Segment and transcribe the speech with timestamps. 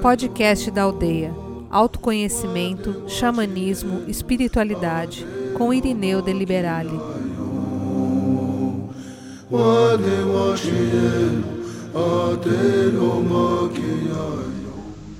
[0.00, 1.34] Podcast da Aldeia.
[1.70, 5.26] Autoconhecimento, xamanismo, espiritualidade,
[5.56, 6.98] com Irineu de Liberale.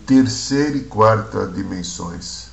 [0.07, 2.49] Terceira e quarta dimensões.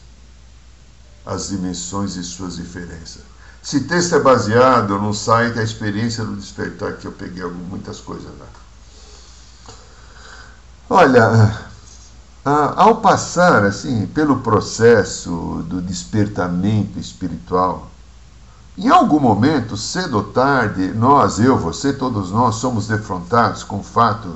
[1.26, 3.35] As dimensões e suas diferenças.
[3.66, 8.30] Esse texto é baseado no site A Experiência do Despertar, que eu peguei muitas coisas
[8.40, 8.46] lá.
[10.88, 11.58] Olha,
[12.44, 17.90] ao passar assim pelo processo do despertamento espiritual,
[18.78, 23.84] em algum momento, cedo ou tarde, nós, eu, você, todos nós somos defrontados com o
[23.84, 24.36] fato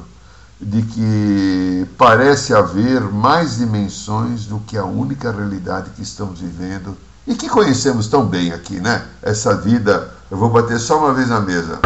[0.60, 6.98] de que parece haver mais dimensões do que a única realidade que estamos vivendo
[7.30, 9.06] e que conhecemos tão bem aqui, né?
[9.22, 11.80] Essa vida, eu vou bater só uma vez na mesa,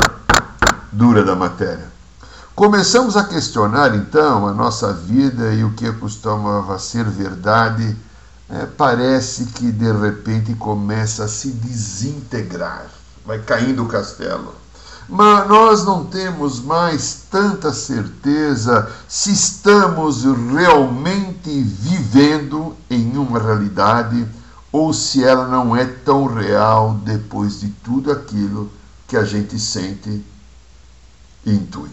[0.90, 1.92] dura da matéria.
[2.56, 7.94] Começamos a questionar então a nossa vida e o que costumava ser verdade
[8.50, 12.86] é, parece que de repente começa a se desintegrar,
[13.26, 14.56] vai caindo o castelo.
[15.10, 24.26] Mas nós não temos mais tanta certeza se estamos realmente vivendo em uma realidade
[24.74, 28.70] ou se ela não é tão real depois de tudo aquilo
[29.08, 30.22] que a gente sente
[31.46, 31.92] e intui.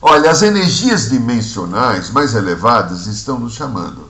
[0.00, 4.08] Olha, as energias dimensionais mais elevadas estão nos chamando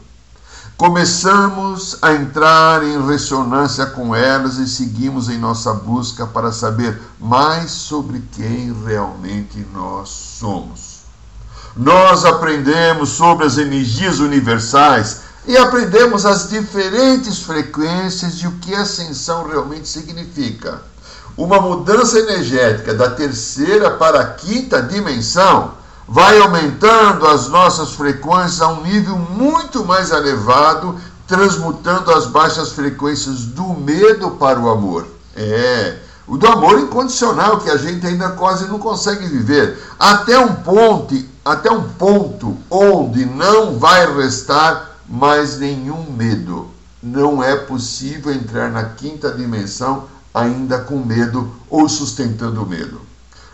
[0.80, 7.70] Começamos a entrar em ressonância com elas e seguimos em nossa busca para saber mais
[7.70, 11.00] sobre quem realmente nós somos.
[11.76, 15.20] Nós aprendemos sobre as energias universais
[15.50, 20.80] e aprendemos as diferentes frequências e o que ascensão realmente significa.
[21.36, 25.72] Uma mudança energética da terceira para a quinta dimensão
[26.06, 30.94] vai aumentando as nossas frequências a um nível muito mais elevado,
[31.26, 35.04] transmutando as baixas frequências do medo para o amor.
[35.34, 35.96] É,
[36.28, 41.20] o do amor incondicional que a gente ainda quase não consegue viver, até um ponto,
[41.44, 46.68] até um ponto onde não vai restar mais nenhum medo.
[47.02, 53.10] Não é possível entrar na quinta dimensão ainda com medo ou sustentando medo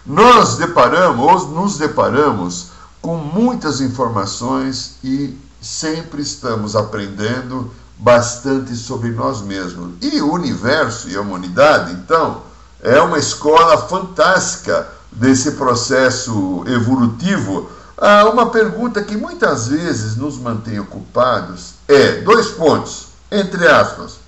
[0.06, 2.68] nós deparamos, nos deparamos
[3.02, 9.94] com muitas informações e sempre estamos aprendendo bastante sobre nós mesmos.
[10.00, 12.42] E o universo e a humanidade, então,
[12.80, 17.68] é uma escola fantástica desse processo evolutivo.
[17.98, 24.18] Ah, uma pergunta que muitas vezes nos mantém ocupados é: dois pontos, entre aspas.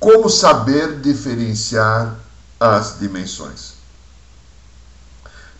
[0.00, 2.16] Como saber diferenciar
[2.58, 3.74] as dimensões?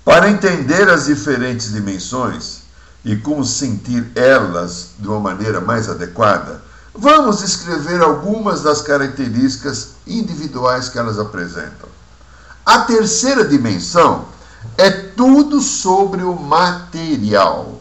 [0.05, 2.62] Para entender as diferentes dimensões
[3.05, 6.60] e como sentir elas de uma maneira mais adequada,
[6.93, 11.89] vamos escrever algumas das características individuais que elas apresentam.
[12.66, 14.27] A terceira dimensão
[14.76, 17.80] é tudo sobre o material.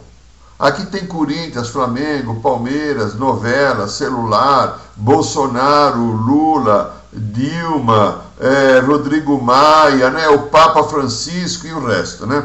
[0.58, 10.42] Aqui tem Corinthians, Flamengo, Palmeiras, novela, celular, Bolsonaro, Lula, Dilma, é, Rodrigo Maia, né, o
[10.42, 12.26] Papa Francisco e o resto.
[12.26, 12.44] Né?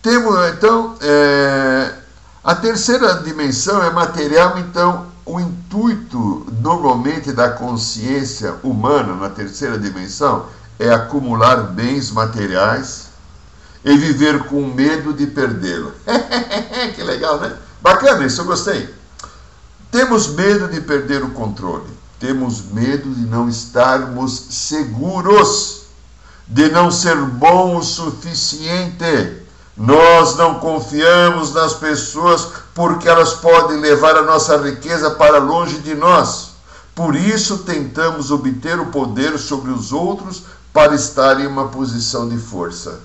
[0.00, 1.92] Temos, então, é,
[2.42, 10.46] a terceira dimensão é material, então, o intuito normalmente da consciência humana na terceira dimensão
[10.78, 13.09] é acumular bens materiais
[13.84, 15.92] e viver com medo de perdê-lo.
[16.94, 17.56] que legal, né?
[17.80, 18.88] Bacana, isso eu gostei.
[19.90, 25.84] Temos medo de perder o controle temos medo de não estarmos seguros,
[26.46, 29.40] de não ser bom o suficiente.
[29.74, 35.94] Nós não confiamos nas pessoas porque elas podem levar a nossa riqueza para longe de
[35.94, 36.50] nós.
[36.94, 40.42] Por isso tentamos obter o poder sobre os outros
[40.74, 43.00] para estar em uma posição de força,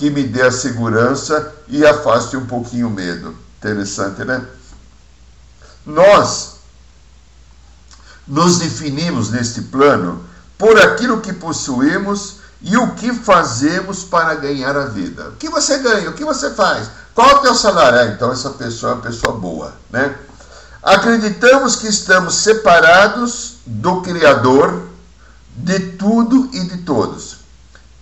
[0.00, 3.36] que me dê a segurança e afaste um pouquinho o medo.
[3.58, 4.42] Interessante, né?
[5.84, 6.54] Nós
[8.26, 10.24] nos definimos neste plano
[10.56, 15.28] por aquilo que possuímos e o que fazemos para ganhar a vida.
[15.28, 16.08] O que você ganha?
[16.08, 16.88] O que você faz?
[17.14, 17.98] Qual é o teu salário?
[17.98, 20.16] Ah, então essa pessoa é uma pessoa boa, né?
[20.82, 24.80] Acreditamos que estamos separados do Criador,
[25.54, 27.40] de tudo e de todos.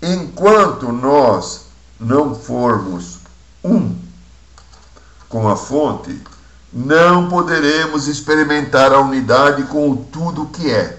[0.01, 1.67] Enquanto nós
[2.01, 3.19] não formos
[3.65, 3.95] um
[5.29, 6.21] com a fonte,
[6.73, 10.99] não poderemos experimentar a unidade com o tudo que é.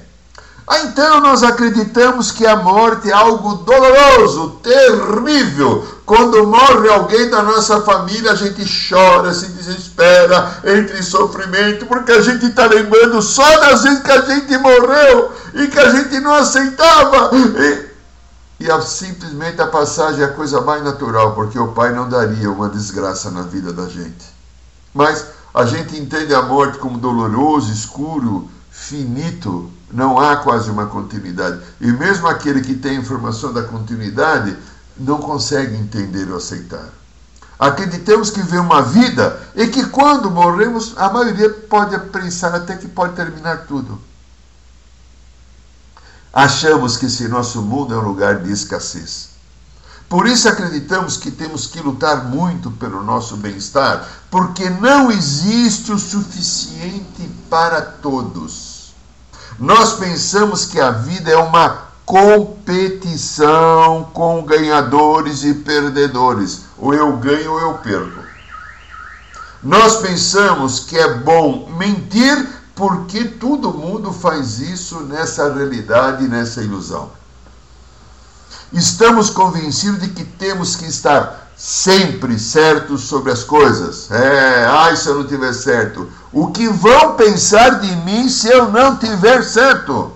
[0.71, 5.83] Ah, então nós acreditamos que a morte é algo doloroso, terrível.
[6.05, 12.11] Quando morre alguém da nossa família, a gente chora, se desespera, entra em sofrimento, porque
[12.11, 16.19] a gente está lembrando só das vezes que a gente morreu e que a gente
[16.19, 17.31] não aceitava.
[17.35, 17.88] E,
[18.59, 22.51] e a, simplesmente a passagem é a coisa mais natural, porque o Pai não daria
[22.51, 24.25] uma desgraça na vida da gente.
[24.93, 31.61] Mas a gente entende a morte como doloroso, escuro, finito, não há quase uma continuidade.
[31.79, 34.55] E mesmo aquele que tem informação da continuidade
[34.97, 36.89] não consegue entender ou aceitar.
[37.57, 42.87] Acreditamos que vê uma vida e que quando morremos, a maioria pode pensar até que
[42.87, 43.99] pode terminar tudo.
[46.33, 49.29] Achamos que esse nosso mundo é um lugar de escassez.
[50.07, 55.99] Por isso acreditamos que temos que lutar muito pelo nosso bem-estar, porque não existe o
[55.99, 58.93] suficiente para todos.
[59.59, 66.61] Nós pensamos que a vida é uma competição com ganhadores e perdedores.
[66.77, 68.23] Ou eu ganho ou eu perco.
[69.61, 72.47] Nós pensamos que é bom mentir
[72.79, 77.11] porque todo mundo faz isso nessa realidade, nessa ilusão.
[78.71, 84.09] Estamos convencidos de que temos que estar sempre certos sobre as coisas.
[84.09, 86.09] É, ai, se eu não tiver certo.
[86.31, 90.13] O que vão pensar de mim se eu não tiver certo?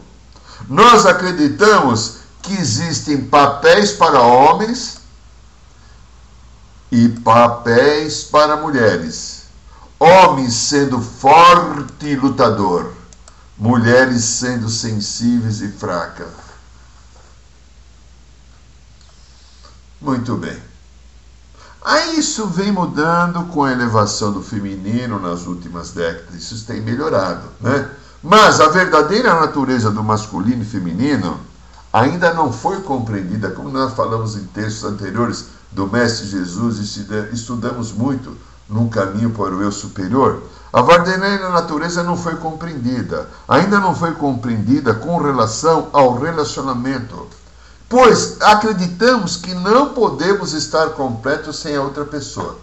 [0.70, 5.00] Nós acreditamos que existem papéis para homens
[6.90, 9.33] e papéis para mulheres.
[10.04, 12.92] Homens sendo forte e lutador,
[13.58, 16.28] mulheres sendo sensíveis e fracas.
[20.02, 20.62] Muito bem.
[21.82, 27.48] Aí isso vem mudando com a elevação do feminino nas últimas décadas, isso tem melhorado,
[27.62, 27.90] né?
[28.22, 31.40] Mas a verdadeira natureza do masculino e feminino
[31.94, 37.94] ainda não foi compreendida, como nós falamos em textos anteriores do Mestre Jesus e estudamos
[37.94, 38.36] muito
[38.70, 40.44] num caminho para o eu superior.
[40.72, 47.28] A verdadeira natureza não foi compreendida, ainda não foi compreendida com relação ao relacionamento
[47.94, 52.58] pois acreditamos que não podemos estar completos sem a outra pessoa.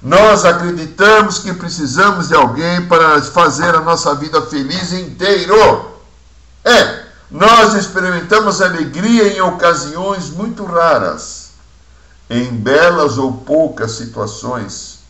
[0.00, 5.98] Nós acreditamos que precisamos de alguém para fazer a nossa vida feliz inteiro.
[6.64, 11.50] É, nós experimentamos alegria em ocasiões muito raras,
[12.30, 15.00] em belas ou poucas situações,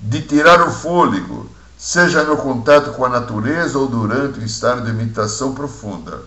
[0.00, 4.92] de tirar o fôlego, seja no contato com a natureza ou durante o estado de
[4.92, 6.20] meditação profunda.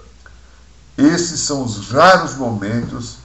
[0.98, 3.18] Esses são os raros momentos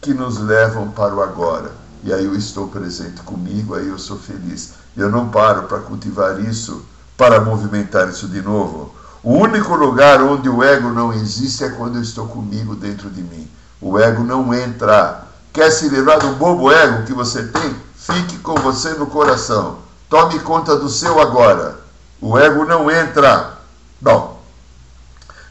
[0.00, 1.72] que nos levam para o agora.
[2.04, 4.74] E aí eu estou presente comigo, aí eu sou feliz.
[4.96, 6.84] Eu não paro para cultivar isso,
[7.16, 8.94] para movimentar isso de novo.
[9.22, 13.22] O único lugar onde o ego não existe é quando eu estou comigo dentro de
[13.22, 13.48] mim.
[13.80, 15.24] O ego não entra.
[15.52, 17.76] Quer se livrar do bobo ego que você tem?
[17.94, 19.78] Fique com você no coração.
[20.12, 21.80] Tome conta do seu agora.
[22.20, 23.56] O ego não entra.
[23.98, 24.42] Bom,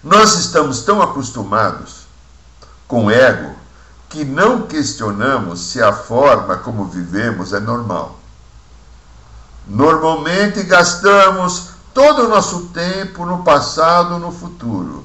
[0.03, 2.01] nós estamos tão acostumados
[2.87, 3.55] com o ego
[4.07, 8.19] que não questionamos se a forma como vivemos é normal.
[9.67, 15.03] Normalmente gastamos todo o nosso tempo no passado, no futuro.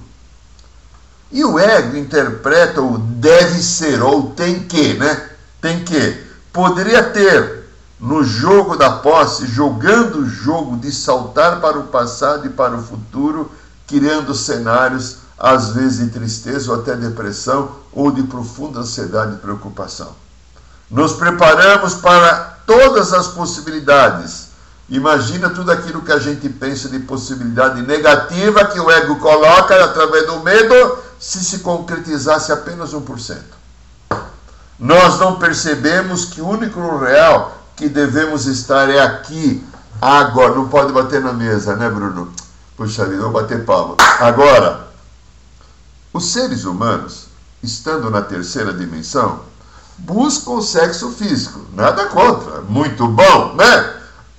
[1.32, 5.30] E o ego interpreta o deve ser ou tem que, né?
[5.62, 6.26] Tem que.
[6.52, 7.55] Poderia ter
[7.98, 12.82] no jogo da posse, jogando o jogo de saltar para o passado e para o
[12.82, 13.50] futuro
[13.86, 20.14] criando cenários, às vezes de tristeza ou até depressão, ou de profunda ansiedade e preocupação.
[20.90, 24.48] Nos preparamos para todas as possibilidades.
[24.88, 30.26] Imagina tudo aquilo que a gente pensa de possibilidade negativa que o ego coloca através
[30.26, 33.36] do medo, se se concretizasse apenas 1%.
[34.78, 39.62] Nós não percebemos que o único real que devemos estar é aqui,
[40.00, 40.54] agora.
[40.54, 42.32] Não pode bater na mesa, né, Bruno?
[42.76, 43.96] Puxa vida, vou bater palma.
[44.18, 44.88] Agora,
[46.12, 47.26] os seres humanos,
[47.62, 49.40] estando na terceira dimensão,
[49.98, 51.60] buscam o sexo físico.
[51.74, 53.94] Nada contra, muito bom, né?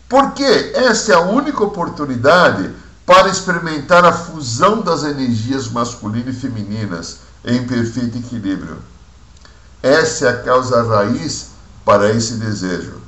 [0.09, 2.73] Porque essa é a única oportunidade
[3.05, 8.77] para experimentar a fusão das energias masculinas e femininas em perfeito equilíbrio.
[9.81, 11.51] Essa é a causa raiz
[11.85, 13.06] para esse desejo.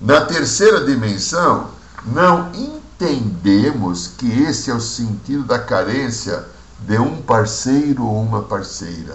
[0.00, 1.68] Na terceira dimensão,
[2.06, 6.42] não entendemos que esse é o sentido da carência
[6.80, 9.14] de um parceiro ou uma parceira.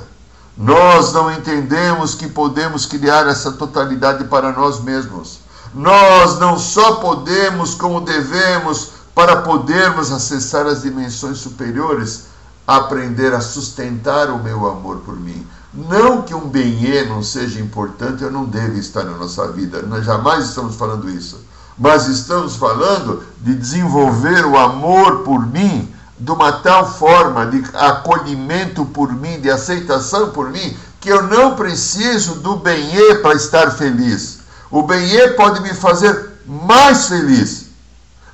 [0.56, 5.40] Nós não entendemos que podemos criar essa totalidade para nós mesmos.
[5.74, 12.26] Nós não só podemos, como devemos, para podermos acessar as dimensões superiores,
[12.68, 15.46] aprender a sustentar o meu amor por mim.
[15.76, 19.82] Não que um bem não seja importante, eu não deve estar na nossa vida.
[19.82, 21.42] Nós jamais estamos falando isso.
[21.78, 28.86] Mas estamos falando de desenvolver o amor por mim de uma tal forma de acolhimento
[28.86, 32.90] por mim, de aceitação por mim, que eu não preciso do bem
[33.22, 34.40] para estar feliz.
[34.72, 37.66] O bem pode me fazer mais feliz,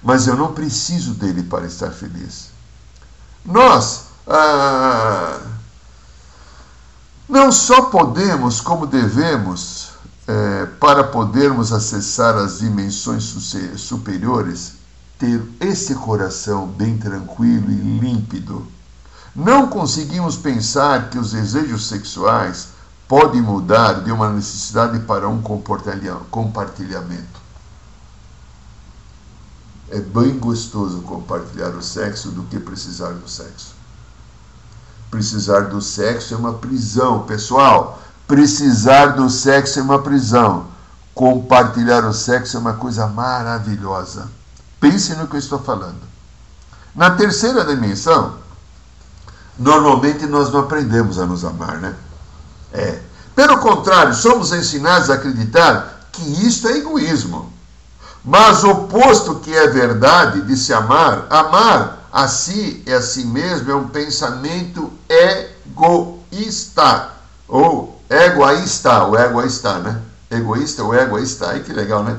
[0.03, 2.49] mas eu não preciso dele para estar feliz.
[3.43, 5.39] Nós ah,
[7.31, 9.91] não só podemos, como devemos,
[10.27, 13.23] é, para podermos acessar as dimensões
[13.77, 14.73] superiores,
[15.17, 18.67] ter esse coração bem tranquilo e límpido.
[19.33, 22.67] Não conseguimos pensar que os desejos sexuais
[23.07, 27.39] podem mudar de uma necessidade para um compartilhamento.
[29.89, 33.80] É bem gostoso compartilhar o sexo do que precisar do sexo
[35.21, 37.19] precisar do sexo é uma prisão.
[37.23, 40.65] Pessoal, precisar do sexo é uma prisão.
[41.13, 44.27] Compartilhar o sexo é uma coisa maravilhosa.
[44.79, 46.01] Pense no que eu estou falando.
[46.95, 48.33] Na terceira dimensão,
[49.59, 51.95] normalmente nós não aprendemos a nos amar, né?
[52.73, 52.99] É.
[53.35, 57.53] Pelo contrário, somos ensinados a acreditar que isto é egoísmo.
[58.25, 63.25] Mas o oposto que é verdade de se amar, amar a si e a si
[63.25, 67.11] mesmo é um pensamento egoísta.
[67.47, 70.01] Ou egoísta, o egoísta, né?
[70.29, 72.17] Egoísta ou egoísta, aí que legal, né?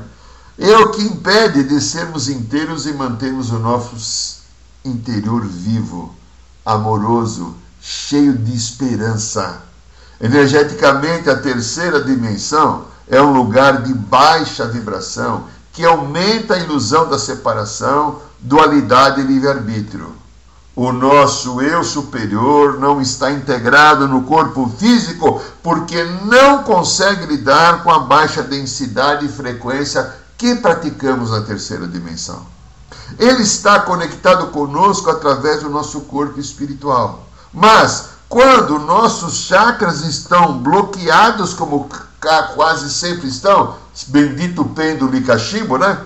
[0.57, 4.43] É o que impede de sermos inteiros e mantermos o nosso
[4.85, 6.13] interior vivo,
[6.65, 9.61] amoroso, cheio de esperança.
[10.21, 17.17] Energeticamente, a terceira dimensão é um lugar de baixa vibração que aumenta a ilusão da
[17.17, 20.13] separação, dualidade e livre-arbítrio.
[20.75, 27.91] O nosso eu superior não está integrado no corpo físico porque não consegue lidar com
[27.91, 32.45] a baixa densidade e frequência que praticamos na terceira dimensão.
[33.19, 37.23] Ele está conectado conosco através do nosso corpo espiritual.
[37.53, 41.87] Mas, quando nossos chakras estão bloqueados, como
[42.55, 43.75] quase sempre estão,
[44.07, 45.99] bendito pêndulo e cachimbo, né?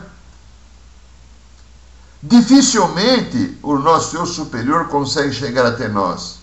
[2.21, 6.39] Dificilmente o nosso eu superior consegue chegar até nós.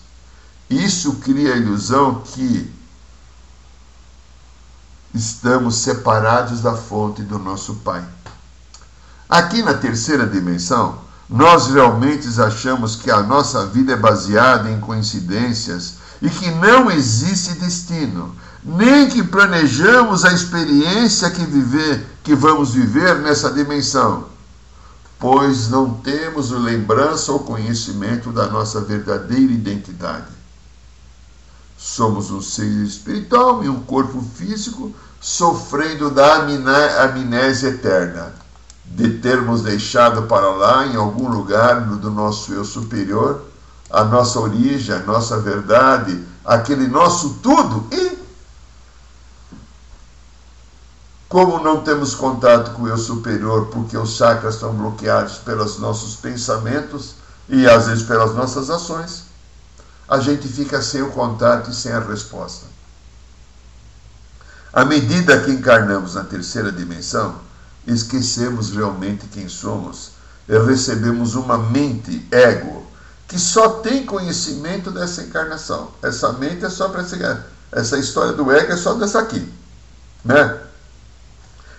[0.69, 2.73] Isso cria a ilusão que
[5.13, 8.03] estamos separados da fonte do nosso Pai.
[9.29, 15.95] Aqui na terceira dimensão, nós realmente achamos que a nossa vida é baseada em coincidências
[16.21, 23.19] e que não existe destino, nem que planejamos a experiência que viver, que vamos viver
[23.19, 24.34] nessa dimensão
[25.25, 30.27] pois não temos lembrança ou conhecimento da nossa verdadeira identidade.
[31.75, 36.45] Somos um ser espiritual e um corpo físico sofrendo da
[37.05, 38.33] amnésia eterna,
[38.85, 43.45] de termos deixado para lá, em algum lugar do nosso eu superior,
[43.89, 48.15] a nossa origem, a nossa verdade, aquele nosso tudo e
[51.35, 56.15] Como não temos contato com o eu superior porque os chakras estão bloqueados pelos nossos
[56.15, 57.15] pensamentos
[57.49, 59.25] e às vezes pelas nossas ações,
[60.07, 62.67] a gente fica sem o contato e sem a resposta.
[64.71, 67.35] À medida que encarnamos na terceira dimensão,
[67.85, 70.11] esquecemos realmente quem somos
[70.47, 72.87] e recebemos uma mente, ego,
[73.27, 75.91] que só tem conhecimento dessa encarnação.
[76.01, 79.51] Essa mente é só para essa, essa história do ego é só dessa aqui,
[80.23, 80.61] né?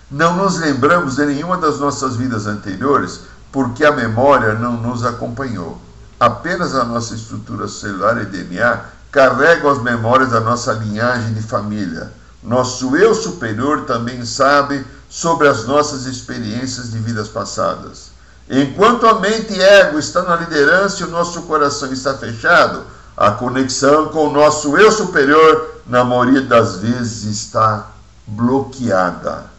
[0.09, 3.19] Não nos lembramos de nenhuma das nossas vidas anteriores
[3.51, 5.81] porque a memória não nos acompanhou.
[6.17, 12.09] Apenas a nossa estrutura celular e DNA carregam as memórias da nossa linhagem de família.
[12.41, 18.11] Nosso eu superior também sabe sobre as nossas experiências de vidas passadas.
[18.49, 22.83] Enquanto a mente e ego estão na liderança e o nosso coração está fechado,
[23.17, 27.87] a conexão com o nosso eu superior, na maioria das vezes, está
[28.25, 29.56] bloqueada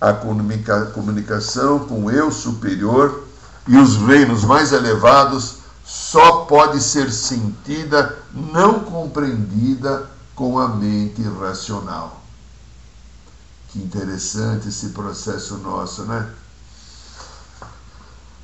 [0.00, 3.24] a comunicação com o eu superior
[3.66, 12.20] e os reinos mais elevados só pode ser sentida, não compreendida com a mente racional.
[13.68, 16.28] Que interessante esse processo nosso, né?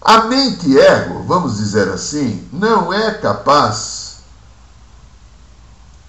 [0.00, 4.12] A mente ego, vamos dizer assim, não é capaz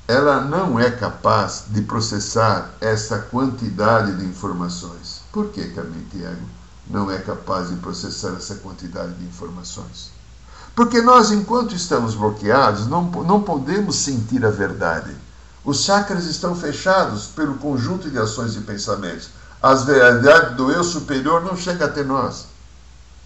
[0.07, 5.12] ela não é capaz de processar essa quantidade de informações.
[5.33, 6.45] Por que, a mente ego
[6.87, 10.11] não é capaz de processar essa quantidade de informações?
[10.75, 15.11] Porque nós, enquanto estamos bloqueados, não, não podemos sentir a verdade.
[15.65, 19.29] Os chakras estão fechados pelo conjunto de ações e pensamentos.
[19.59, 22.45] A verdade do eu superior não chega até nós.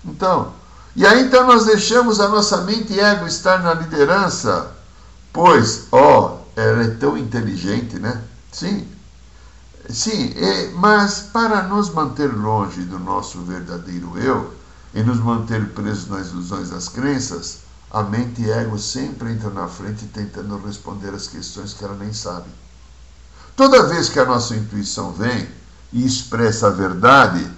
[0.05, 0.53] Então,
[0.95, 4.71] e aí então nós deixamos a nossa mente e ego estar na liderança,
[5.33, 8.23] pois, ó, ela é tão inteligente, né?
[8.49, 8.87] Sim,
[9.89, 14.53] sim, é, mas para nos manter longe do nosso verdadeiro eu
[14.93, 17.59] e nos manter presos nas ilusões das crenças,
[17.91, 22.11] a mente e ego sempre entram na frente tentando responder as questões que ela nem
[22.13, 22.49] sabe.
[23.55, 25.47] Toda vez que a nossa intuição vem
[25.91, 27.49] e expressa a verdade,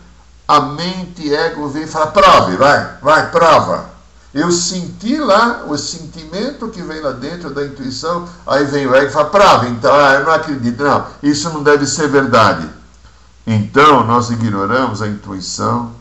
[0.48, 3.99] a mente e ego vem e fala: prove, vai, vai, prova.
[4.33, 9.07] Eu senti lá o sentimento que vem lá dentro da intuição, aí vem o ego
[9.07, 12.69] e fala: prova, então, ah, eu não acredito, não, isso não deve ser verdade.
[13.48, 15.93] Então nós ignoramos a intuição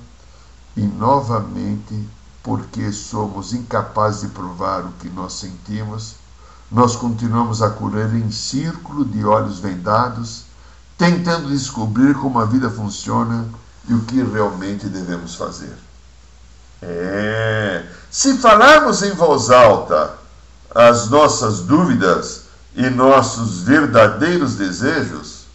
[0.76, 2.06] e novamente
[2.42, 6.16] porque somos incapazes de provar o que nós sentimos,
[6.70, 10.44] nós continuamos a correr em círculo de olhos vendados,
[10.98, 13.46] tentando descobrir como a vida funciona
[13.88, 15.87] e o que realmente devemos fazer.
[16.80, 20.14] É, se falarmos em voz alta
[20.74, 22.42] as nossas dúvidas
[22.74, 25.46] e nossos verdadeiros desejos,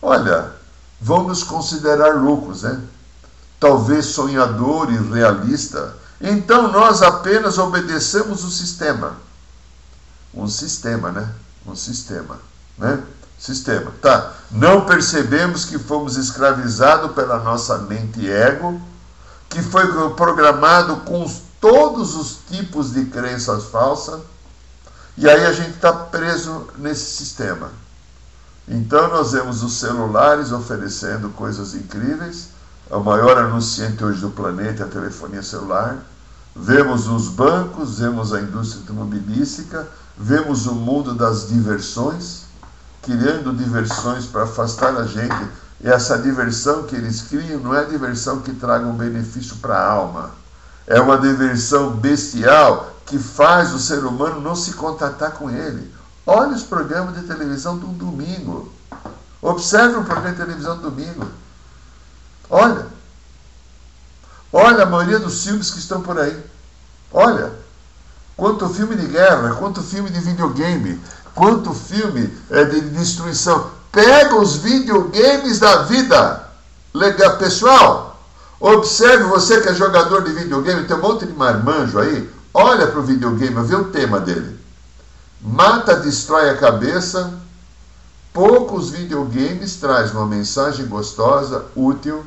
[0.00, 0.52] olha,
[1.00, 2.80] vão nos considerar loucos, né?
[3.58, 9.16] talvez sonhador e realista, então nós apenas obedecemos o sistema.
[10.34, 11.28] Um sistema, né?
[11.66, 12.38] Um sistema,
[12.78, 13.02] né?
[13.38, 13.92] Sistema.
[14.00, 14.32] Tá.
[14.50, 18.80] Não percebemos que fomos escravizados pela nossa mente ego,
[19.56, 21.26] que foi programado com
[21.58, 24.20] todos os tipos de crenças falsas,
[25.16, 27.70] e aí a gente está preso nesse sistema.
[28.68, 32.48] Então nós vemos os celulares oferecendo coisas incríveis,
[32.90, 35.96] o maior anunciante hoje do planeta é a telefonia celular.
[36.54, 42.42] Vemos os bancos, vemos a indústria automobilística, vemos o mundo das diversões,
[43.00, 45.48] criando diversões para afastar a gente.
[45.80, 49.90] E essa diversão que eles criam não é diversão que traga um benefício para a
[49.90, 50.30] alma.
[50.86, 55.92] É uma diversão bestial que faz o ser humano não se contatar com ele.
[56.26, 58.72] Olhe os programas de televisão do domingo.
[59.40, 61.26] Observe um programa de televisão do domingo.
[62.50, 62.86] Olha.
[64.52, 66.42] Olha a maioria dos filmes que estão por aí.
[67.12, 67.52] Olha.
[68.36, 71.00] Quanto filme de guerra, quanto filme de videogame,
[71.34, 73.70] quanto filme é, de destruição.
[73.96, 76.50] Pega os videogames da vida.
[76.92, 78.20] Legal, pessoal.
[78.60, 82.30] Observe você que é jogador de videogame, tem um monte de marmanjo aí.
[82.52, 84.60] Olha para o videogame, vê o tema dele.
[85.40, 87.32] Mata, destrói a cabeça.
[88.34, 92.22] Poucos videogames traz uma mensagem gostosa, útil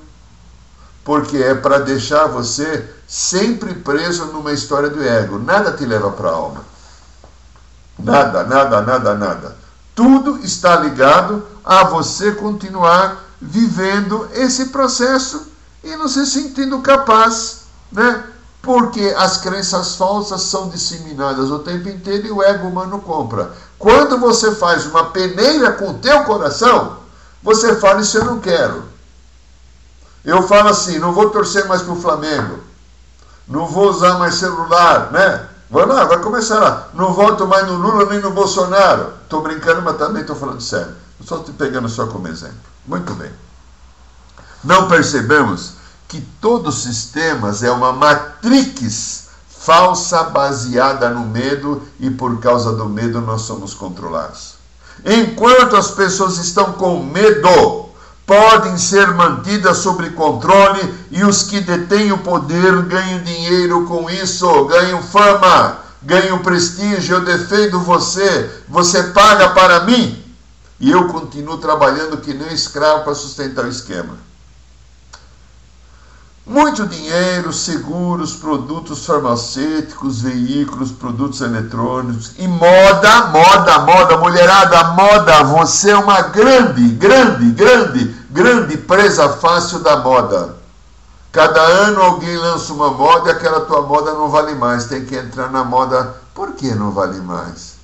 [1.03, 5.37] porque é para deixar você sempre preso numa história do ego.
[5.37, 6.63] Nada te leva para a alma.
[7.99, 9.68] Nada, nada, nada, nada.
[9.99, 15.47] Tudo está ligado a você continuar vivendo esse processo
[15.83, 18.23] e não se sentindo capaz, né?
[18.61, 23.51] Porque as crenças falsas são disseminadas o tempo inteiro e o ego humano compra.
[23.77, 26.99] Quando você faz uma peneira com o teu coração,
[27.43, 28.85] você fala isso eu não quero.
[30.23, 32.59] Eu falo assim, não vou torcer mais para o Flamengo,
[33.45, 35.48] não vou usar mais celular, né?
[35.69, 36.89] Vai lá, vai começar lá.
[36.93, 39.13] Não voto mais no Lula nem no Bolsonaro.
[39.23, 40.95] Estou brincando, mas também estou falando sério.
[41.23, 42.57] Só estou pegando só como exemplo.
[42.87, 43.31] Muito bem.
[44.63, 45.73] Não percebemos
[46.07, 52.85] que todos os sistemas é uma matrix falsa baseada no medo e por causa do
[52.85, 54.55] medo nós somos controlados.
[55.05, 57.88] Enquanto as pessoas estão com medo,
[58.29, 64.65] podem ser mantidas sob controle e os que detêm o poder ganham dinheiro com isso,
[64.65, 67.15] ganham fama, ganham prestígio.
[67.15, 70.23] Eu defendo você, você paga para mim
[70.79, 74.15] e eu continuo trabalhando que nem escravo para sustentar o esquema.
[76.49, 85.43] Muito dinheiro, seguros, produtos farmacêuticos, veículos, produtos eletrônicos e moda, moda, moda, mulherada, moda.
[85.43, 90.55] Você é uma grande, grande, grande grande presa fácil da moda.
[91.31, 94.85] Cada ano alguém lança uma moda e aquela tua moda não vale mais.
[94.85, 96.15] Tem que entrar na moda.
[96.33, 97.75] Por que não vale mais?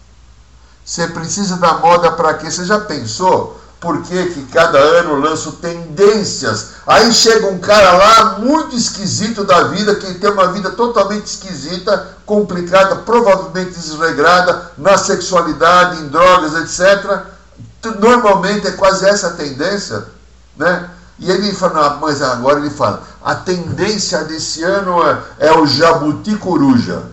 [0.83, 2.49] Você precisa da moda para quê?
[2.49, 3.59] Você já pensou?
[3.85, 6.71] Por que, que cada ano lanço tendências?
[6.87, 12.17] Aí chega um cara lá muito esquisito da vida, que tem uma vida totalmente esquisita,
[12.25, 17.27] complicada, provavelmente desregrada na sexualidade, em drogas, etc.
[17.99, 20.15] Normalmente é quase essa tendência
[20.57, 20.89] né?
[21.19, 26.35] E ele fala, mas agora ele fala, a tendência desse ano é, é o jabuti
[26.37, 27.03] coruja.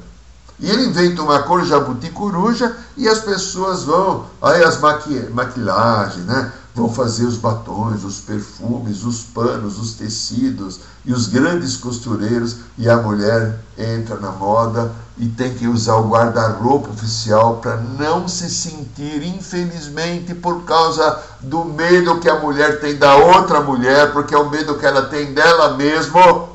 [0.58, 6.24] E ele inventa uma cor jabuti coruja e as pessoas vão, aí as maqui, maquilagens,
[6.24, 6.52] né?
[6.74, 12.88] Vão fazer os batons, os perfumes, os panos, os tecidos e os grandes costureiros e
[12.88, 18.48] a mulher entra na moda e tem que usar o guarda-roupa oficial para não se
[18.48, 24.38] sentir, infelizmente, por causa do medo que a mulher tem da outra mulher, porque é
[24.38, 26.48] o medo que ela tem dela mesmo,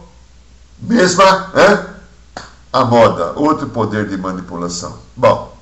[0.82, 1.98] mesma, é?
[2.74, 4.98] a moda, outro poder de manipulação.
[5.16, 5.57] Bom,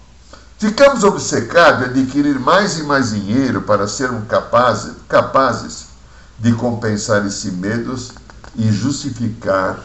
[0.57, 5.87] ficamos obcecados em adquirir mais e mais dinheiro para sermos capazes, capazes
[6.39, 8.11] de compensar esses medos
[8.55, 9.79] e justificar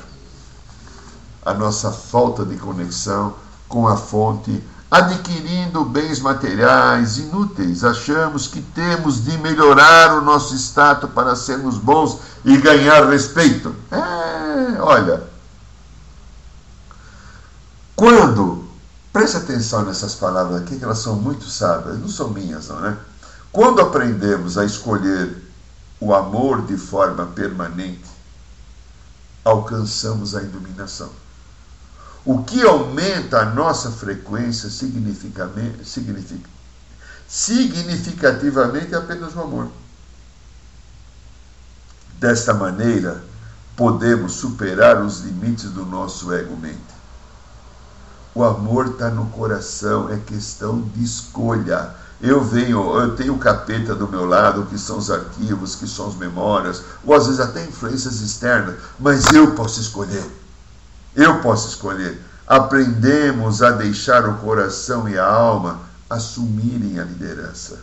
[1.45, 3.35] a nossa falta de conexão
[3.69, 7.85] com a fonte, adquirindo bens materiais inúteis.
[7.85, 13.75] Achamos que temos de melhorar o nosso status para sermos bons e ganhar respeito.
[13.91, 15.23] É, olha,
[17.95, 18.60] quando,
[19.13, 22.97] preste atenção nessas palavras aqui, que elas são muito sábias, não são minhas, não, né?
[23.53, 25.37] Quando aprendemos a escolher
[25.99, 28.09] o amor de forma permanente,
[29.45, 31.11] alcançamos a iluminação.
[32.25, 35.85] O que aumenta a nossa frequência significativamente,
[37.27, 39.69] significativamente é apenas o amor.
[42.19, 43.25] Desta maneira,
[43.75, 47.00] podemos superar os limites do nosso ego-mente.
[48.35, 51.91] O amor está no coração, é questão de escolha.
[52.21, 56.09] Eu venho, eu tenho o capeta do meu lado, que são os arquivos, que são
[56.09, 60.25] as memórias, ou às vezes até influências externas, mas eu posso escolher.
[61.17, 62.21] Eu posso escolher.
[62.47, 67.79] Aprendemos a deixar o coração e a alma assumirem a liderança,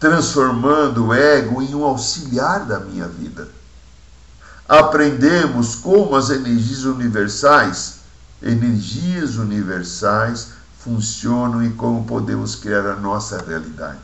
[0.00, 3.48] transformando o ego em um auxiliar da minha vida.
[4.68, 7.97] Aprendemos como as energias universais,
[8.42, 10.48] energias universais
[10.78, 13.98] funcionam e como podemos criar a nossa realidade.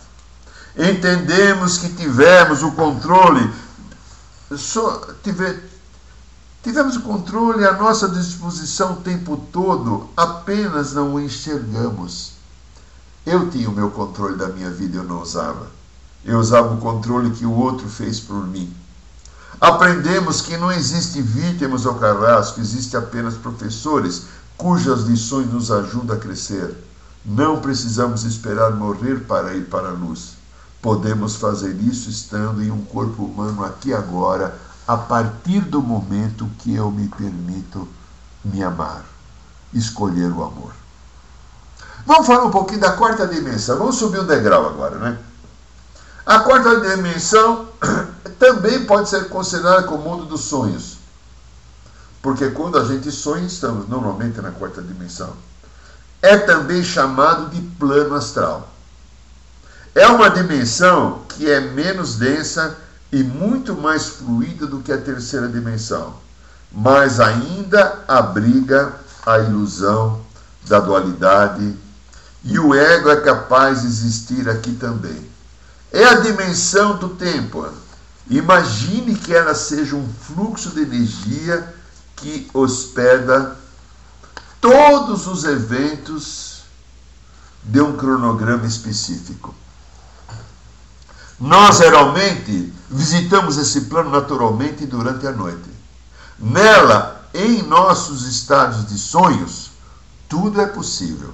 [0.76, 3.48] Entendemos que tivemos o controle,
[5.22, 5.62] tive,
[6.64, 12.32] Tivemos o controle à nossa disposição o tempo todo, apenas não o enxergamos.
[13.26, 15.66] Eu tinha o meu controle da minha vida, eu não usava.
[16.24, 18.74] Eu usava o controle que o outro fez por mim.
[19.64, 24.24] Aprendemos que não existe vítimas ao carrasco, existe apenas professores
[24.58, 26.76] cujas lições nos ajudam a crescer.
[27.24, 30.34] Não precisamos esperar morrer para ir para a luz.
[30.82, 34.54] Podemos fazer isso estando em um corpo humano aqui agora,
[34.86, 37.88] a partir do momento que eu me permito
[38.44, 39.02] me amar,
[39.72, 40.74] escolher o amor.
[42.04, 43.78] Vamos falar um pouquinho da quarta dimensão.
[43.78, 45.18] Vamos subir um degrau agora, né?
[46.26, 47.68] A quarta dimensão
[48.38, 50.96] também pode ser considerada como o mundo dos sonhos.
[52.22, 55.34] Porque quando a gente sonha, estamos normalmente na quarta dimensão.
[56.22, 58.70] É também chamado de plano astral.
[59.94, 62.74] É uma dimensão que é menos densa
[63.12, 66.14] e muito mais fluida do que a terceira dimensão,
[66.72, 70.20] mas ainda abriga a ilusão
[70.66, 71.76] da dualidade
[72.42, 75.33] e o ego é capaz de existir aqui também.
[75.94, 77.64] É a dimensão do tempo.
[78.28, 81.72] Imagine que ela seja um fluxo de energia
[82.16, 83.56] que hospeda
[84.60, 86.64] todos os eventos
[87.62, 89.54] de um cronograma específico.
[91.38, 95.70] Nós geralmente visitamos esse plano naturalmente durante a noite.
[96.40, 99.70] Nela, em nossos estados de sonhos,
[100.28, 101.32] tudo é possível.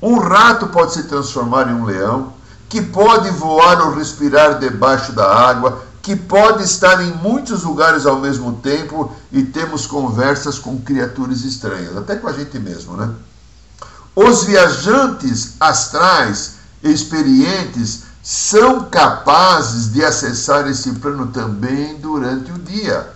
[0.00, 2.34] Um rato pode se transformar em um leão,
[2.74, 8.18] que pode voar ou respirar debaixo da água, que pode estar em muitos lugares ao
[8.18, 13.14] mesmo tempo e temos conversas com criaturas estranhas, até com a gente mesmo, né?
[14.16, 23.08] Os viajantes astrais experientes são capazes de acessar esse plano também durante o dia.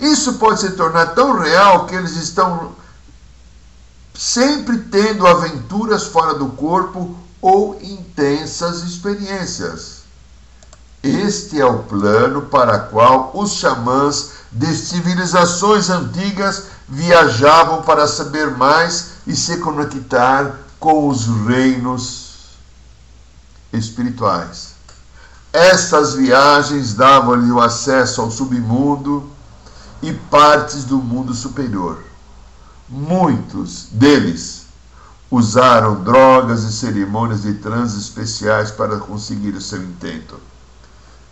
[0.00, 2.72] Isso pode se tornar tão real que eles estão
[4.12, 10.04] sempre tendo aventuras fora do corpo ou intensas experiências.
[11.02, 19.10] Este é o plano para qual os xamãs de civilizações antigas viajavam para saber mais
[19.26, 22.56] e se conectar com os reinos
[23.74, 24.72] espirituais.
[25.52, 29.28] Estas viagens davam-lhe o acesso ao submundo
[30.00, 32.02] e partes do mundo superior.
[32.88, 34.63] Muitos deles
[35.34, 40.38] usaram drogas e cerimônias de transe especiais para conseguir o seu intento.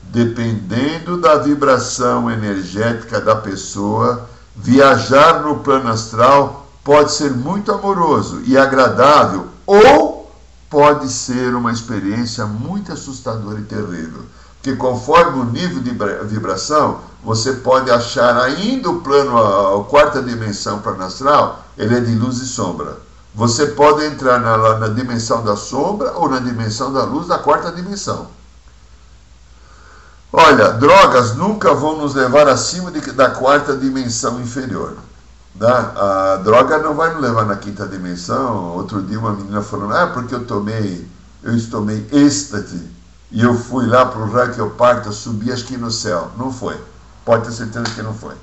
[0.02, 8.58] Dependendo da vibração energética da pessoa, viajar no plano astral pode ser muito amoroso e
[8.58, 10.30] agradável ou
[10.68, 14.22] pode ser uma experiência muito assustadora e terrível.
[14.54, 15.90] Porque conforme o nível de
[16.26, 22.14] vibração, você pode achar ainda o plano, a quarta dimensão plano astral, ele é de
[22.14, 22.96] luz e sombra.
[23.34, 27.72] Você pode entrar na, na dimensão da sombra ou na dimensão da luz da quarta
[27.72, 28.28] dimensão.
[30.30, 34.96] Olha, drogas nunca vão nos levar acima de, da quarta dimensão inferior.
[35.58, 36.34] Tá?
[36.34, 38.74] A droga não vai nos levar na quinta dimensão.
[38.74, 41.06] Outro dia uma menina falou, ah, porque eu tomei,
[41.42, 42.90] eu tomei êxtase
[43.30, 46.30] e eu fui lá para o raio que eu parto, subi acho que no céu.
[46.36, 46.78] Não foi.
[47.24, 48.34] Pode ter certeza que não foi.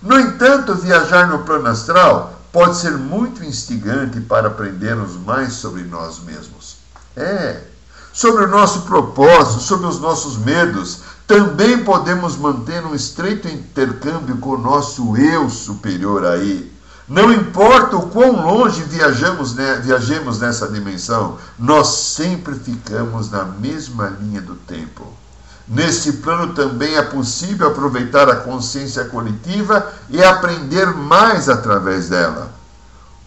[0.00, 6.20] No entanto, viajar no plano astral pode ser muito instigante para aprendermos mais sobre nós
[6.20, 6.76] mesmos.
[7.16, 7.62] É,
[8.12, 11.00] sobre o nosso propósito, sobre os nossos medos.
[11.26, 16.72] Também podemos manter um estreito intercâmbio com o nosso eu superior aí.
[17.06, 24.14] Não importa o quão longe viajamos, né, viajemos nessa dimensão, nós sempre ficamos na mesma
[24.20, 25.06] linha do tempo.
[25.68, 32.50] Nesse plano também é possível aproveitar a consciência coletiva e aprender mais através dela.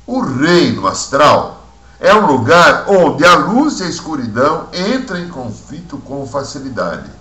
[0.07, 1.63] O reino astral
[1.99, 7.11] é um lugar onde a luz e a escuridão entram em conflito com facilidade.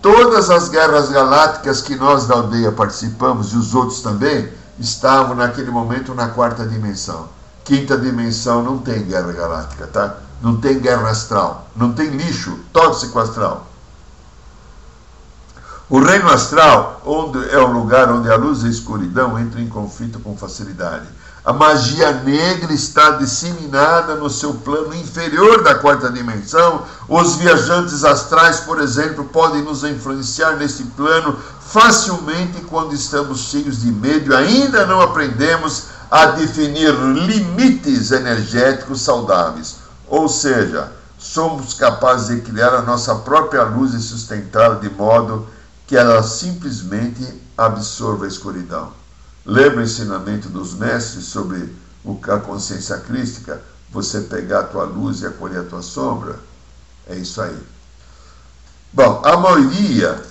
[0.00, 5.70] Todas as guerras galácticas que nós da aldeia participamos e os outros também estavam naquele
[5.70, 7.28] momento na quarta dimensão.
[7.62, 10.16] Quinta dimensão não tem guerra galáctica, tá?
[10.40, 13.66] Não tem guerra astral, não tem lixo tóxico astral.
[15.92, 19.68] O reino astral onde é o lugar onde a luz e a escuridão entram em
[19.68, 21.04] conflito com facilidade.
[21.44, 26.84] A magia negra está disseminada no seu plano inferior da quarta dimensão.
[27.06, 33.92] Os viajantes astrais, por exemplo, podem nos influenciar nesse plano facilmente quando estamos cheios de
[33.92, 39.76] medo ainda não aprendemos a definir limites energéticos saudáveis.
[40.08, 45.46] Ou seja, somos capazes de criar a nossa própria luz e sustentá-la de modo
[45.86, 48.92] que ela simplesmente absorva a escuridão.
[49.44, 51.74] Lembra o ensinamento dos mestres sobre
[52.28, 53.60] a consciência crística?
[53.90, 56.38] Você pegar a tua luz e acolher a tua sombra?
[57.06, 57.58] É isso aí.
[58.92, 60.22] Bom, a maioria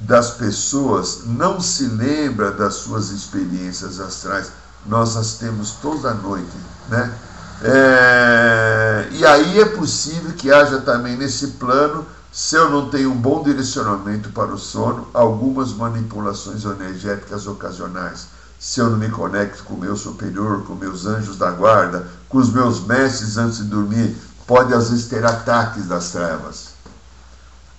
[0.00, 4.52] das pessoas não se lembra das suas experiências astrais.
[4.86, 6.56] Nós as temos toda noite,
[6.88, 7.12] né?
[7.60, 12.06] É, e aí é possível que haja também nesse plano
[12.38, 18.28] se eu não tenho um bom direcionamento para o sono, algumas manipulações energéticas ocasionais.
[18.60, 22.38] Se eu não me conecto com o meu superior, com meus anjos da guarda, com
[22.38, 26.74] os meus mestres antes de dormir, pode às vezes ter ataques das trevas.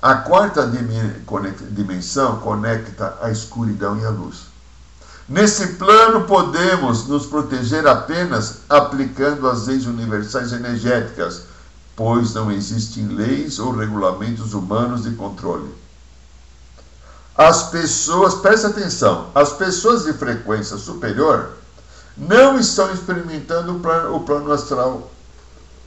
[0.01, 0.69] A quarta
[1.71, 4.41] dimensão conecta a escuridão e a luz.
[5.29, 11.43] Nesse plano, podemos nos proteger apenas aplicando as leis universais energéticas
[11.99, 15.69] pois não existem leis ou regulamentos humanos de controle.
[17.35, 21.57] As pessoas, preste atenção, as pessoas de frequência superior
[22.15, 25.11] não estão experimentando o plano, o plano astral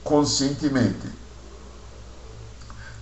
[0.05, 1.09] conscientemente.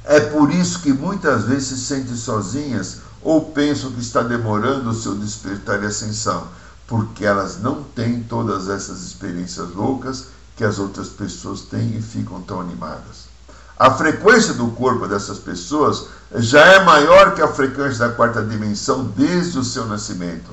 [0.04, 4.94] É por isso que muitas vezes se sentem sozinhas ou pensam que está demorando o
[4.94, 6.46] seu despertar e ascensão,
[6.86, 10.26] porque elas não têm todas essas experiências loucas
[10.60, 13.30] que as outras pessoas têm e ficam tão animadas.
[13.78, 19.04] A frequência do corpo dessas pessoas já é maior que a frequência da quarta dimensão
[19.16, 20.50] desde o seu nascimento.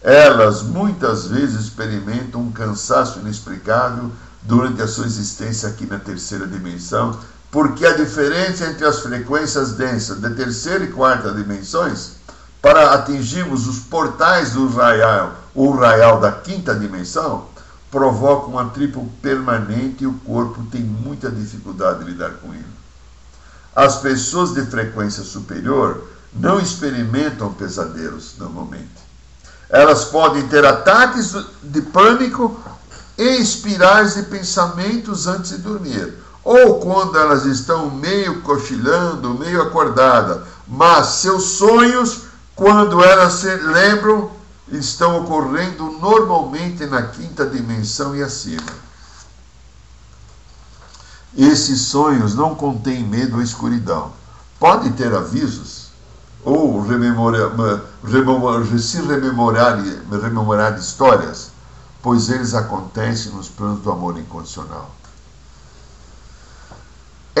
[0.00, 7.18] Elas muitas vezes experimentam um cansaço inexplicável durante a sua existência aqui na terceira dimensão,
[7.50, 12.12] porque a diferença entre as frequências densas da terceira e quarta dimensões,
[12.62, 17.49] para atingirmos os portais do raial ou raial da quinta dimensão,
[17.90, 22.64] provoca um atrito permanente e o corpo tem muita dificuldade de lidar com ele.
[23.74, 28.88] As pessoas de frequência superior não experimentam pesadelos normalmente.
[29.68, 32.60] Elas podem ter ataques de pânico
[33.16, 40.44] e espirais de pensamentos antes de dormir, ou quando elas estão meio cochilando, meio acordada,
[40.66, 42.22] mas seus sonhos,
[42.56, 44.30] quando elas se lembram,
[44.70, 48.90] estão ocorrendo normalmente na quinta dimensão e acima.
[51.36, 54.12] Esses sonhos não contêm medo ou escuridão.
[54.58, 55.90] Podem ter avisos
[56.44, 56.88] ou se
[59.00, 59.78] rememorar,
[60.10, 61.50] rememorar histórias,
[62.02, 64.90] pois eles acontecem nos planos do amor incondicional.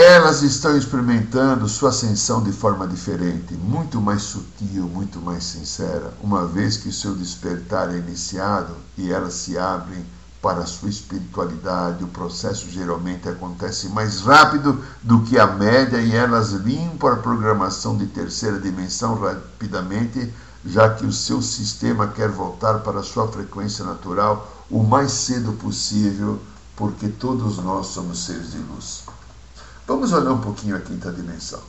[0.02, 6.46] Elas estão experimentando sua ascensão de forma diferente, muito mais sutil, muito mais sincera, uma
[6.46, 10.02] vez que seu despertar é iniciado e elas se abrem
[10.40, 12.02] para a sua espiritualidade.
[12.02, 17.94] O processo geralmente acontece mais rápido do que a média e elas limpam a programação
[17.98, 20.32] de terceira dimensão rapidamente,
[20.64, 25.52] já que o seu sistema quer voltar para a sua frequência natural o mais cedo
[25.52, 26.40] possível,
[26.74, 29.02] porque todos nós somos seres de luz.
[29.86, 31.60] Vamos olhar um pouquinho a quinta dimensão.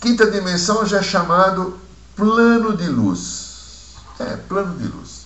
[0.00, 1.78] Quinta dimensão já é chamado
[2.16, 3.94] plano de luz.
[4.18, 5.22] É, plano de luz.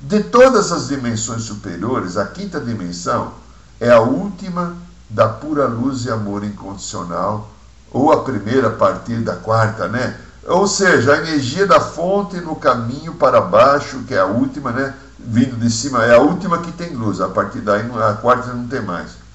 [0.00, 3.32] De todas as dimensões superiores, a quinta dimensão
[3.80, 4.76] é a última
[5.08, 7.50] da pura luz e amor incondicional,
[7.90, 10.18] ou a primeira a partir da quarta, né?
[10.46, 14.94] Ou seja, a energia da fonte no caminho para baixo, que é a última, né?
[15.18, 18.66] Vindo de cima, é a última que tem luz, a partir daí a quarta não
[18.66, 19.25] tem mais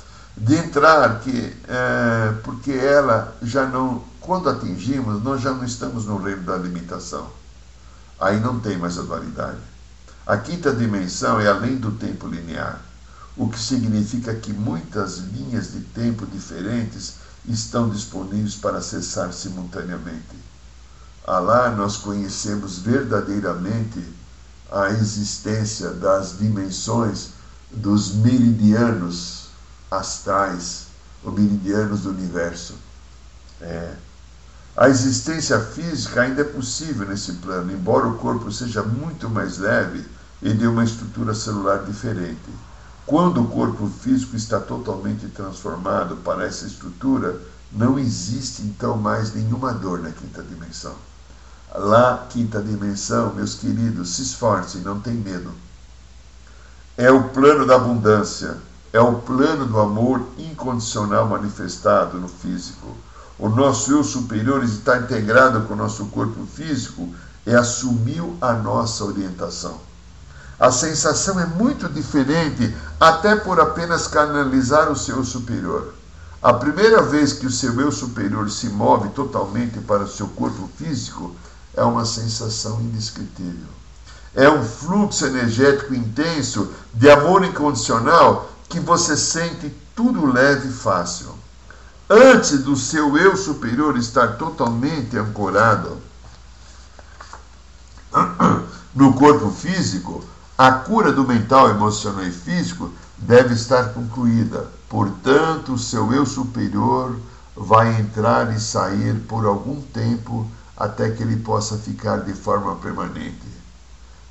[0.41, 6.17] de entrar, que, é, porque ela já não, quando atingimos, nós já não estamos no
[6.17, 7.30] reino da limitação.
[8.19, 9.60] Aí não tem mais a dualidade.
[10.25, 12.82] A quinta dimensão é além do tempo linear,
[13.38, 20.39] o que significa que muitas linhas de tempo diferentes estão disponíveis para acessar simultaneamente.
[21.27, 24.04] Lá nós conhecemos verdadeiramente
[24.71, 27.30] a existência das dimensões
[27.71, 29.40] dos meridianos
[29.91, 30.88] astrais,
[31.21, 32.75] ou meridianos do universo.
[33.60, 33.93] É.
[34.75, 40.06] A existência física ainda é possível nesse plano, embora o corpo seja muito mais leve
[40.41, 42.49] e de uma estrutura celular diferente.
[43.06, 47.38] Quando o corpo físico está totalmente transformado para essa estrutura,
[47.71, 50.95] não existe então mais nenhuma dor na quinta dimensão.
[51.73, 55.51] Lá, quinta dimensão, meus queridos, se esforcem, não tem medo.
[56.97, 58.58] É o plano da abundância,
[58.93, 62.95] é o plano do amor incondicional manifestado no físico.
[63.39, 67.10] O nosso eu superior está integrado com o nosso corpo físico
[67.45, 69.80] e assumiu a nossa orientação.
[70.60, 75.95] A sensação é muito diferente, até por apenas canalizar o seu superior.
[76.43, 80.69] A primeira vez que o seu eu superior se move totalmente para o seu corpo
[80.77, 81.36] físico
[81.75, 83.69] é uma sensação indescritível.
[84.36, 91.36] É um fluxo energético intenso de amor incondicional que você sente tudo leve e fácil.
[92.10, 95.97] Antes do seu eu superior estar totalmente ancorado
[98.95, 100.23] no corpo físico,
[100.57, 104.67] a cura do mental, emocional e físico deve estar concluída.
[104.89, 107.15] Portanto, o seu eu superior
[107.55, 113.51] vai entrar e sair por algum tempo até que ele possa ficar de forma permanente.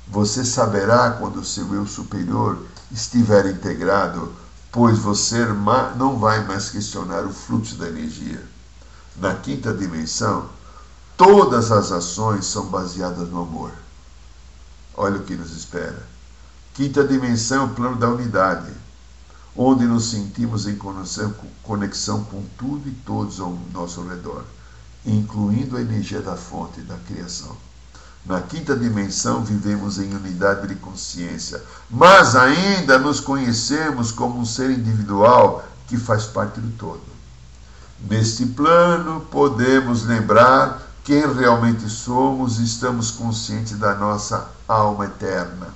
[0.07, 2.57] Você saberá quando o seu eu superior
[2.91, 4.33] estiver integrado,
[4.71, 5.45] pois você
[5.95, 8.43] não vai mais questionar o fluxo da energia.
[9.17, 10.49] Na quinta dimensão,
[11.17, 13.71] todas as ações são baseadas no amor.
[14.95, 16.07] Olha o que nos espera.
[16.73, 18.71] Quinta dimensão é o plano da unidade,
[19.55, 20.77] onde nos sentimos em
[21.61, 24.45] conexão com tudo e todos ao nosso redor,
[25.05, 27.55] incluindo a energia da fonte da criação.
[28.25, 34.69] Na quinta dimensão vivemos em unidade de consciência, mas ainda nos conhecemos como um ser
[34.69, 37.01] individual que faz parte do todo.
[38.09, 45.67] Neste plano, podemos lembrar quem realmente somos e estamos conscientes da nossa alma eterna.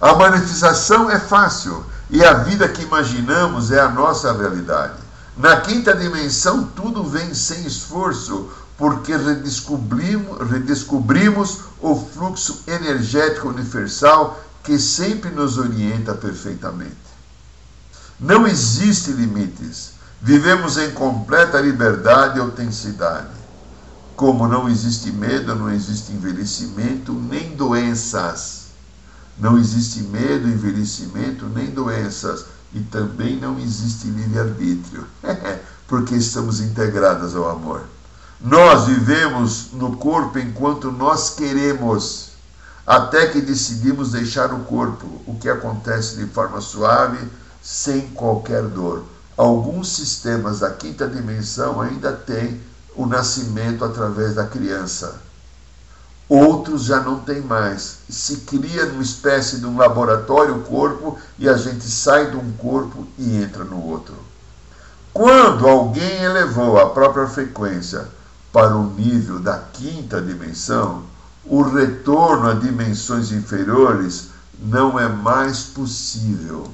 [0.00, 5.02] A manifestação é fácil e a vida que imaginamos é a nossa realidade.
[5.36, 14.78] Na quinta dimensão, tudo vem sem esforço, porque redescobrimos, redescobrimos o fluxo energético universal que
[14.78, 17.04] sempre nos orienta perfeitamente.
[18.18, 19.92] Não existe limites.
[20.20, 23.28] Vivemos em completa liberdade e autenticidade.
[24.16, 28.64] Como não existe medo, não existe envelhecimento nem doenças.
[29.38, 32.46] Não existe medo, envelhecimento nem doenças.
[32.72, 35.06] E também não existe livre-arbítrio,
[35.86, 37.82] porque estamos integradas ao amor.
[38.40, 42.30] Nós vivemos no corpo enquanto nós queremos,
[42.86, 47.18] até que decidimos deixar o corpo, o que acontece de forma suave,
[47.62, 49.04] sem qualquer dor.
[49.36, 52.60] Alguns sistemas da quinta dimensão ainda têm
[52.94, 55.20] o nascimento através da criança.
[56.28, 57.98] Outros já não tem mais.
[58.08, 62.52] Se cria uma espécie de um laboratório o corpo e a gente sai de um
[62.52, 64.14] corpo e entra no outro.
[65.12, 68.08] Quando alguém elevou a própria frequência
[68.54, 71.02] para o nível da quinta dimensão,
[71.44, 74.28] o retorno a dimensões inferiores
[74.60, 76.72] não é mais possível,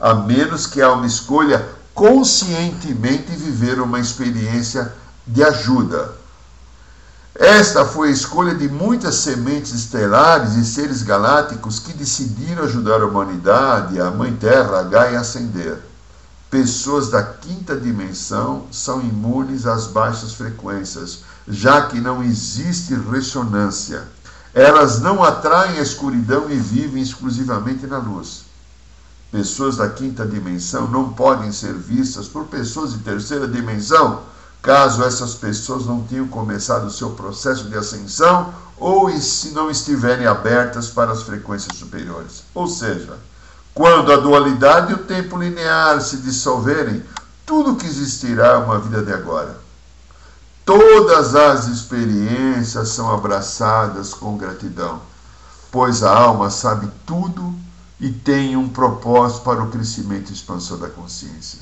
[0.00, 4.90] a menos que a alma escolha conscientemente viver uma experiência
[5.26, 6.12] de ajuda.
[7.34, 13.06] Esta foi a escolha de muitas sementes estelares e seres galácticos que decidiram ajudar a
[13.06, 15.78] humanidade, a Mãe Terra, a Gaia, a ascender.
[16.54, 24.04] Pessoas da quinta dimensão são imunes às baixas frequências, já que não existe ressonância.
[24.54, 28.44] Elas não atraem a escuridão e vivem exclusivamente na luz.
[29.32, 34.22] Pessoas da quinta dimensão não podem ser vistas por pessoas de terceira dimensão,
[34.62, 40.28] caso essas pessoas não tenham começado o seu processo de ascensão ou se não estiverem
[40.28, 42.44] abertas para as frequências superiores.
[42.54, 43.18] Ou seja,
[43.74, 47.02] quando a dualidade e o tempo linear se dissolverem,
[47.44, 49.58] tudo que existirá é uma vida de agora.
[50.64, 55.02] Todas as experiências são abraçadas com gratidão,
[55.70, 57.54] pois a alma sabe tudo
[58.00, 61.58] e tem um propósito para o crescimento e expansão da consciência.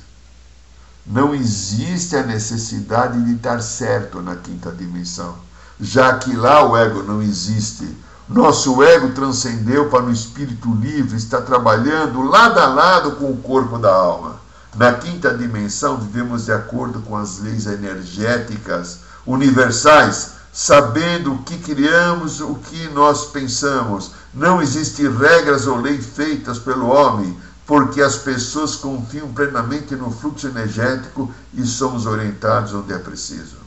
[1.04, 5.34] Não existe a necessidade de estar certo na quinta dimensão,
[5.80, 7.88] já que lá o ego não existe.
[8.28, 13.78] Nosso ego transcendeu para o espírito livre, está trabalhando lado a lado com o corpo
[13.78, 14.36] da alma.
[14.76, 22.40] Na quinta dimensão, vivemos de acordo com as leis energéticas universais, sabendo o que criamos,
[22.40, 24.12] o que nós pensamos.
[24.32, 30.46] Não existem regras ou leis feitas pelo homem, porque as pessoas confiam plenamente no fluxo
[30.46, 33.61] energético e somos orientados onde é preciso.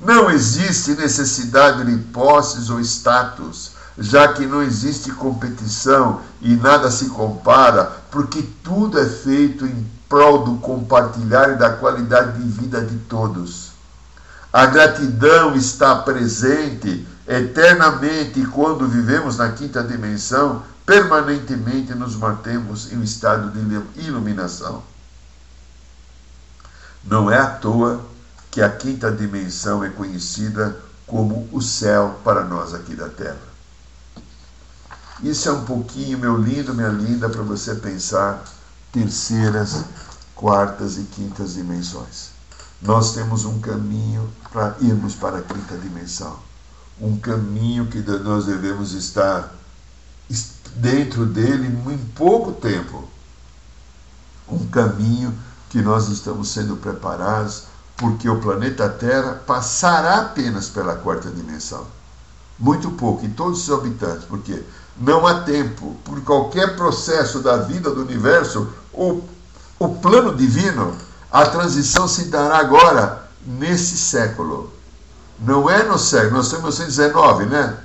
[0.00, 7.06] Não existe necessidade de posses ou status, já que não existe competição e nada se
[7.06, 12.96] compara, porque tudo é feito em prol do compartilhar e da qualidade de vida de
[12.96, 13.72] todos.
[14.52, 23.02] A gratidão está presente eternamente quando vivemos na quinta dimensão, permanentemente nos mantemos em um
[23.02, 24.82] estado de iluminação.
[27.04, 28.00] Não é à toa
[28.58, 33.38] que a quinta dimensão é conhecida como o céu para nós aqui da Terra.
[35.22, 38.42] Isso é um pouquinho, meu lindo, minha linda, para você pensar
[38.90, 39.84] terceiras,
[40.34, 42.30] quartas e quintas dimensões.
[42.82, 46.36] Nós temos um caminho para irmos para a quinta dimensão.
[47.00, 49.54] Um caminho que nós devemos estar
[50.74, 53.08] dentro dele em pouco tempo.
[54.48, 55.32] Um caminho
[55.70, 57.68] que nós estamos sendo preparados,
[57.98, 61.84] porque o planeta Terra passará apenas pela quarta dimensão.
[62.56, 64.62] Muito pouco, e todos os habitantes, porque
[64.96, 69.20] não há tempo, por qualquer processo da vida do universo, o,
[69.78, 70.96] o plano divino,
[71.30, 74.72] a transição se dará agora, nesse século.
[75.40, 77.78] Não é no século, nós estamos em 19, né?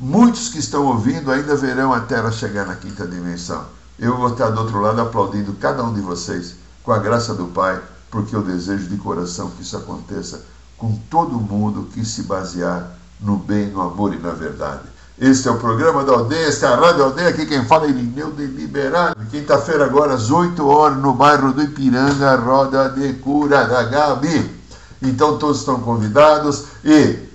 [0.00, 3.66] Muitos que estão ouvindo ainda verão a Terra chegar na quinta dimensão.
[3.98, 7.46] Eu vou estar do outro lado aplaudindo cada um de vocês, com a graça do
[7.46, 10.42] Pai, porque eu desejo de coração que isso aconteça
[10.76, 14.82] com todo mundo que se basear no bem, no amor e na verdade.
[15.20, 17.90] Este é o programa da Aldeia, esta é a Rádio Aldeia, aqui quem fala é
[17.90, 19.16] Irineu de Liberal.
[19.30, 24.58] Quinta-feira agora, às 8 horas, no bairro do Ipiranga, Roda de Cura da Gabi.
[25.02, 27.28] Então todos estão convidados e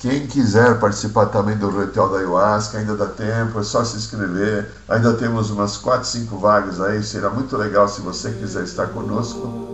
[0.00, 4.70] quem quiser participar também do ritual da Ayahuasca, ainda dá tempo, é só se inscrever.
[4.88, 9.73] Ainda temos umas 4, 5 vagas aí, será muito legal se você quiser estar conosco.